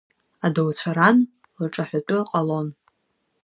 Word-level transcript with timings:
Адауцәа 0.45 0.91
ран 0.97 1.17
лҿаҳәатәы 1.63 2.17
ҟалон. 2.29 2.67